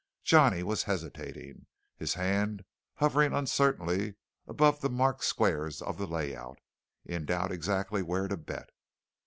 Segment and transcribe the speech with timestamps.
[0.23, 2.65] Johnny was hesitating, his hand
[2.95, 4.15] hovering uncertainly
[4.47, 6.57] above the marked squares of the layout,
[7.05, 8.71] in doubt exactly where to bet.